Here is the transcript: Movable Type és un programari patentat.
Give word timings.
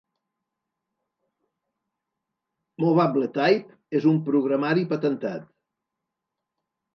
Movable 2.85 3.27
Type 3.37 3.99
és 4.01 4.09
un 4.13 4.19
programari 4.31 4.87
patentat. 4.95 5.47